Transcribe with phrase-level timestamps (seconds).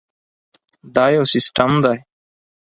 [0.95, 1.97] دا یو سیسټم دی.